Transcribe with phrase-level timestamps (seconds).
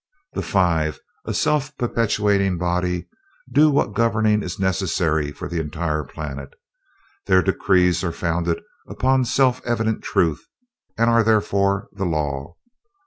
[0.33, 3.07] The Five, a self perpetuating body,
[3.51, 6.55] do what governing is necessary for the entire planet.
[7.27, 10.41] Their decrees are founded upon self evident truth,
[10.97, 12.55] and are therefore the law.